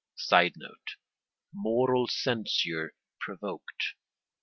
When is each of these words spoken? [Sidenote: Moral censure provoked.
[Sidenote: 0.17 0.95
Moral 1.53 2.07
censure 2.07 2.93
provoked. 3.19 3.93